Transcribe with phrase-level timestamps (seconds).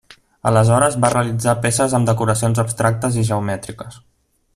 [0.51, 4.01] Aleshores va realitzar peces amb decoracions abstractes i geomètriques.